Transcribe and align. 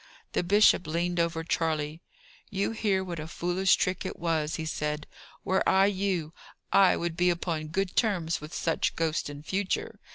The 0.33 0.41
bishop 0.41 0.87
leaned 0.87 1.19
over 1.19 1.43
Charley. 1.43 2.01
"You 2.49 2.71
hear 2.71 3.03
what 3.03 3.19
a 3.19 3.27
foolish 3.27 3.75
trick 3.75 4.03
it 4.03 4.17
was," 4.17 4.55
he 4.55 4.65
said. 4.65 5.05
"Were 5.43 5.61
I 5.69 5.85
you, 5.85 6.33
I 6.73 6.97
would 6.97 7.15
be 7.15 7.29
upon 7.29 7.67
good 7.67 7.95
terms 7.95 8.41
with 8.41 8.51
such 8.51 8.95
ghosts 8.95 9.29
in 9.29 9.43
future. 9.43 9.99